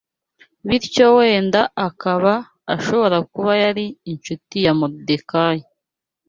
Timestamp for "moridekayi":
4.79-5.63